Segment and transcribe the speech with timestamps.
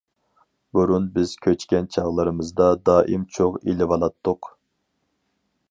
[0.77, 4.53] بۇرۇن بىز كۆچكەن چاغلىرىمىزدا دائىم چوغ ئېلىۋالاتتۇق.